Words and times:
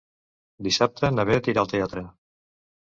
Dissabte 0.69 1.13
na 1.19 1.27
Bet 1.33 1.53
irà 1.55 1.63
al 1.67 1.71
teatre. 1.77 2.07